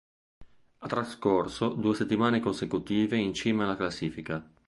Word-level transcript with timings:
Ha 0.79 0.87
trascorso 0.87 1.67
due 1.75 1.93
settimane 1.93 2.39
consecutive 2.39 3.17
in 3.17 3.35
cima 3.35 3.65
alla 3.65 3.75
classifica. 3.77 4.43